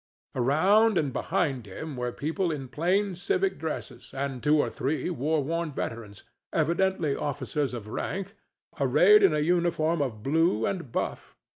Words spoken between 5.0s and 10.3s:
war worn veterans—evidently officers of rank—arrayed in a uniform of